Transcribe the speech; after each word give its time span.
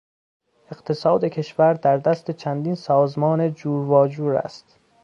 اقتصاد 0.71 1.25
کشور 1.25 1.73
در 1.73 1.97
دست 1.97 2.31
چندین 2.31 2.75
سازمان 2.75 3.53
جور 3.53 3.85
واجور 3.85 4.35
است. 4.35 4.79